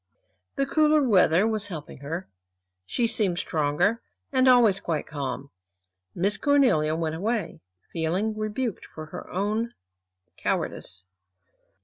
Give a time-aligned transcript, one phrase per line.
[0.55, 2.27] The cooler weather was helping her.
[2.87, 4.01] She seemed stronger,
[4.33, 5.51] and always quite calm.
[6.15, 7.61] Miss Cornelia went away,
[7.93, 9.75] feeling rebuked for her own
[10.37, 11.05] cowardice.